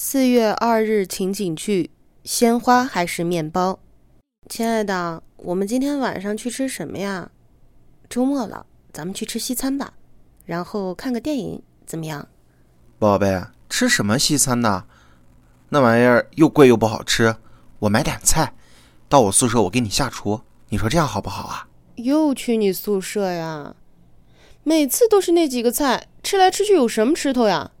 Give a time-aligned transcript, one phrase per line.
[0.00, 1.90] 四月二日情景剧：
[2.22, 3.80] 鲜花还是面包？
[4.48, 7.32] 亲爱的，我们今天晚上去吃什么呀？
[8.08, 9.94] 周末了，咱们去吃西餐吧，
[10.44, 12.28] 然后看个电影，怎么样？
[13.00, 14.84] 宝贝，吃什么西餐呢？
[15.70, 17.34] 那玩意儿又贵又不好吃。
[17.80, 18.54] 我买点菜，
[19.08, 20.42] 到我宿舍我给你下厨。
[20.68, 21.66] 你说这样好不好啊？
[21.96, 23.74] 又去你宿舍呀？
[24.62, 27.72] 每次都是那几个菜，吃来吃去有什么吃头呀？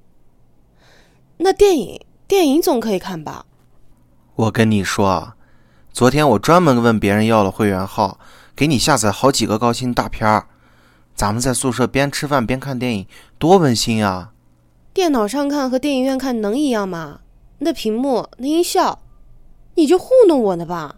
[1.36, 2.00] 那电影？
[2.28, 3.46] 电影总可以看吧？
[4.34, 5.34] 我跟你说啊，
[5.94, 8.20] 昨天我专门问别人要了会员号，
[8.54, 10.46] 给你下载好几个高清大片儿。
[11.14, 13.06] 咱们在宿舍边吃饭边看电影，
[13.38, 14.32] 多温馨啊！
[14.92, 17.20] 电脑上看和电影院看能一样吗？
[17.60, 19.00] 那屏幕，那音效，
[19.76, 20.96] 你就糊弄我呢吧？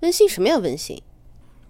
[0.00, 0.56] 温馨什么呀？
[0.56, 1.02] 温馨？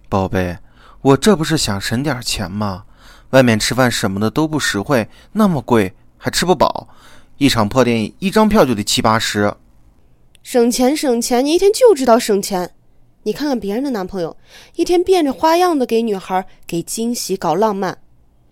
[0.07, 0.57] 宝贝，
[1.01, 2.85] 我这不是想省点钱吗？
[3.31, 6.87] 外面吃饭什么的都不实惠，那么贵还吃不饱。
[7.39, 9.55] 一场破电影，一张票就得七八十。
[10.43, 12.73] 省钱省钱，你一天就知道省钱。
[13.23, 14.35] 你看看别人的男朋友，
[14.75, 17.99] 一天变着花样的给女孩给惊喜、搞浪漫。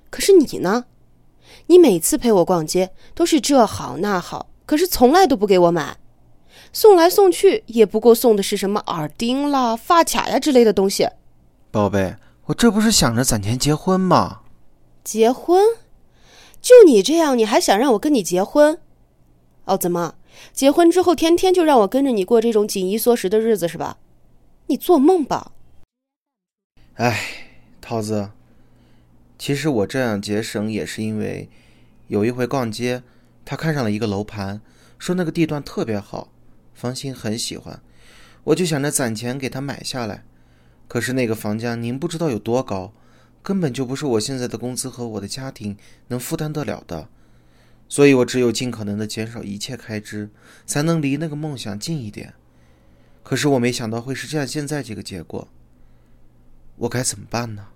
[0.09, 0.85] 可是你呢？
[1.65, 5.97] 你每次陪我逛街都是这好那好，可是从来都不给我买。
[6.71, 11.05] 送来送去也不过送的是什么耳钉啦、发卡呀之类的东西。
[11.71, 12.15] 宝贝，
[12.45, 14.39] 我这不是想着攒钱结婚吗？
[15.03, 15.61] 结婚？
[16.67, 18.77] 就你这样，你还想让我跟你结婚？
[19.63, 20.15] 哦，怎么？
[20.51, 23.99] 结婚之后天天就让我跟着你过这种紧衣缩食的日子是吧？
[24.65, 25.53] 你做梦吧！
[26.95, 27.21] 哎，
[27.79, 28.31] 桃子，
[29.39, 31.47] 其实我这样节省也是因为，
[32.07, 33.01] 有一回逛街，
[33.45, 34.59] 他看上了一个楼盘，
[34.99, 36.27] 说那个地段特别好，
[36.73, 37.81] 房心很喜欢，
[38.43, 40.25] 我就想着攒钱给他买下来。
[40.89, 42.91] 可是那个房价您不知道有多高。
[43.47, 45.77] 根本就不是我现在的工资和我的家庭
[46.09, 47.07] 能负担得了的，
[47.87, 50.29] 所以我只有尽可能的减少一切开支，
[50.65, 52.33] 才能离那个梦想近一点。
[53.23, 55.47] 可是我没想到会是这样，现在这个结果，
[56.75, 57.67] 我该怎么办呢？